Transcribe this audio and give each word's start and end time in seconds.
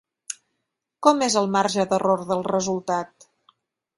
Com 1.07 1.19
és 1.25 1.35
el 1.41 1.51
marge 1.57 1.85
d'error 1.91 2.25
del 2.31 2.43
resultat? 2.49 3.29